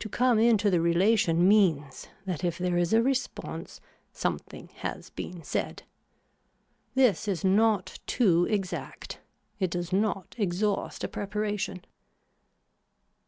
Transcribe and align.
To 0.00 0.08
come 0.08 0.40
into 0.40 0.70
the 0.70 0.80
relation 0.80 1.46
means 1.46 2.08
that 2.26 2.42
if 2.42 2.58
there 2.58 2.76
is 2.76 2.92
a 2.92 3.00
response 3.00 3.80
something 4.12 4.70
has 4.78 5.10
been 5.10 5.44
said. 5.44 5.84
This 6.96 7.28
is 7.28 7.44
not 7.44 8.00
too 8.08 8.44
exact. 8.50 9.20
It 9.60 9.70
does 9.70 9.92
not 9.92 10.34
exhaust 10.36 11.04
a 11.04 11.08
preparation. 11.08 11.84